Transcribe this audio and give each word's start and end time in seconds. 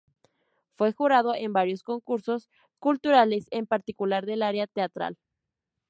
Fue 0.77 0.93
jurado 0.93 1.35
en 1.35 1.53
varios 1.53 1.83
concursos 1.83 2.49
culturales, 2.79 3.45
en 3.51 3.67
particular 3.67 4.25
del 4.25 4.41
área 4.41 4.65
teatral. 4.65 5.19